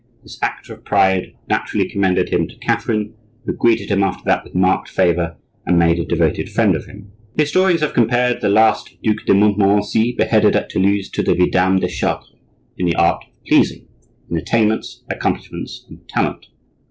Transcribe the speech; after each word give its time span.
This 0.23 0.39
act 0.41 0.67
of 0.71 0.83
pride 0.83 1.33
naturally 1.47 1.87
commended 1.87 2.29
him 2.29 2.47
to 2.47 2.57
Catherine, 2.57 3.13
who 3.45 3.53
greeted 3.53 3.89
him 3.91 4.01
after 4.01 4.23
that 4.25 4.43
with 4.43 4.55
marked 4.55 4.89
favor 4.89 5.37
and 5.63 5.77
made 5.77 5.99
a 5.99 6.05
devoted 6.05 6.49
friend 6.51 6.75
of 6.75 6.85
him. 6.87 7.11
Historians 7.37 7.81
have 7.81 7.93
compared 7.93 8.41
the 8.41 8.49
last 8.49 8.97
Duc 9.03 9.17
de 9.27 9.35
Montmorency, 9.35 10.13
beheaded 10.13 10.55
at 10.55 10.71
Toulouse, 10.71 11.07
to 11.11 11.21
the 11.21 11.35
Vidame 11.35 11.79
de 11.79 11.87
Chartres, 11.87 12.33
in 12.79 12.87
the 12.87 12.95
art 12.95 13.23
of 13.25 13.45
pleasing, 13.47 13.87
in 14.27 14.37
attainments, 14.37 15.03
accomplishments, 15.07 15.85
and 15.87 15.99
talent. 16.09 16.47